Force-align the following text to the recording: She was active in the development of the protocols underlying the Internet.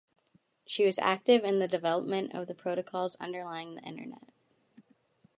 She 0.65 0.83
was 0.83 0.97
active 0.97 1.43
in 1.43 1.59
the 1.59 1.67
development 1.67 2.33
of 2.33 2.47
the 2.47 2.55
protocols 2.55 3.15
underlying 3.17 3.75
the 3.75 3.83
Internet. 3.83 4.29